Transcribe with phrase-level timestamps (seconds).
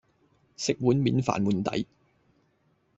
[0.57, 1.85] 食碗面反碗底